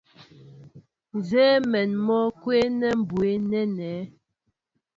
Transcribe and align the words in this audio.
Nzɛ́ɛ́ 1.17 1.57
mɛ̌n 1.71 1.91
mɔ́ 2.05 2.23
kwɔ́nɛ 2.41 2.89
byə̌ 3.09 3.31
nɛ́nɛ́. 3.49 3.95